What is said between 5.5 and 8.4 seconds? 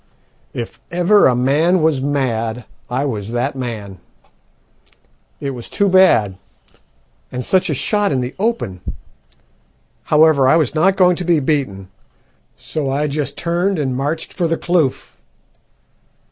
was too bad; and such a shot in the